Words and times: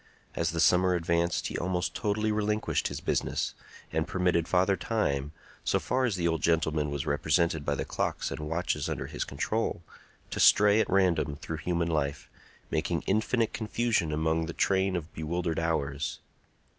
As 0.35 0.49
the 0.49 0.59
summer 0.59 0.95
advanced 0.95 1.45
he 1.45 1.59
almost 1.59 1.93
totally 1.93 2.31
relinquished 2.31 2.87
his 2.87 2.99
business, 2.99 3.53
and 3.93 4.07
permitted 4.07 4.47
Father 4.47 4.75
Time, 4.75 5.31
so 5.63 5.77
far 5.79 6.05
as 6.05 6.15
the 6.15 6.27
old 6.27 6.41
gentleman 6.41 6.89
was 6.89 7.05
represented 7.05 7.63
by 7.63 7.75
the 7.75 7.85
clocks 7.85 8.31
and 8.31 8.39
watches 8.39 8.89
under 8.89 9.05
his 9.05 9.23
control, 9.23 9.83
to 10.31 10.39
stray 10.39 10.79
at 10.79 10.89
random 10.89 11.35
through 11.35 11.57
human 11.57 11.87
life, 11.87 12.31
making 12.71 13.03
infinite 13.05 13.53
confusion 13.53 14.11
among 14.11 14.47
the 14.47 14.53
train 14.53 14.95
of 14.95 15.13
bewildered 15.13 15.59
hours. 15.59 16.17